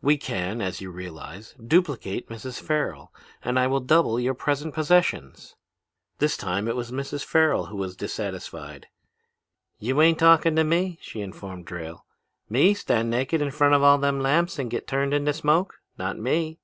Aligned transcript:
We 0.00 0.16
can, 0.16 0.60
as 0.60 0.80
you 0.80 0.92
realize, 0.92 1.54
duplicate 1.60 2.28
Mrs. 2.28 2.60
Farrel, 2.62 3.12
and 3.42 3.58
I 3.58 3.66
will 3.66 3.80
double 3.80 4.20
your 4.20 4.32
present 4.32 4.74
possessions.' 4.74 5.56
"This 6.18 6.36
time 6.36 6.68
it 6.68 6.76
was 6.76 6.92
Mrs. 6.92 7.24
Farrel 7.24 7.66
who 7.66 7.76
was 7.76 7.96
dissatisfied. 7.96 8.86
'You 9.80 10.00
ain't 10.00 10.20
talking 10.20 10.54
to 10.54 10.62
me,' 10.62 11.00
she 11.02 11.20
informed 11.20 11.66
Drayle. 11.66 12.06
'Me 12.48 12.74
stand 12.74 13.10
naked 13.10 13.42
in 13.42 13.50
front 13.50 13.74
of 13.74 13.82
all 13.82 13.98
them 13.98 14.20
lamps 14.20 14.56
and 14.56 14.70
get 14.70 14.86
turned 14.86 15.12
into 15.12 15.32
smoke? 15.32 15.80
Not 15.98 16.16
me!' 16.16 16.60